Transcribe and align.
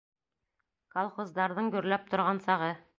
Колхоздарҙың 0.97 1.71
гөрләп 1.77 2.13
торған 2.17 2.45
сағы. 2.49 2.77